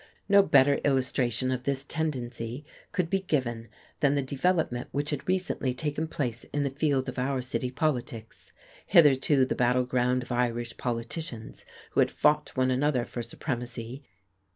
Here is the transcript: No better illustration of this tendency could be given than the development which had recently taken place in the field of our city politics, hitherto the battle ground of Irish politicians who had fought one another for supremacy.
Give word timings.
No 0.27 0.41
better 0.41 0.77
illustration 0.83 1.51
of 1.51 1.61
this 1.61 1.83
tendency 1.85 2.65
could 2.91 3.07
be 3.07 3.19
given 3.19 3.67
than 3.99 4.15
the 4.15 4.23
development 4.23 4.87
which 4.91 5.11
had 5.11 5.27
recently 5.27 5.75
taken 5.75 6.07
place 6.07 6.43
in 6.45 6.63
the 6.63 6.71
field 6.71 7.07
of 7.07 7.19
our 7.19 7.39
city 7.39 7.69
politics, 7.69 8.51
hitherto 8.87 9.45
the 9.45 9.53
battle 9.53 9.85
ground 9.85 10.23
of 10.23 10.31
Irish 10.31 10.75
politicians 10.77 11.67
who 11.91 11.99
had 11.99 12.09
fought 12.09 12.57
one 12.57 12.71
another 12.71 13.05
for 13.05 13.21
supremacy. 13.21 14.03